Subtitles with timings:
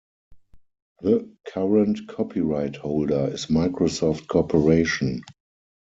[1.03, 5.21] The current copyright holder is Microsoft Corporation.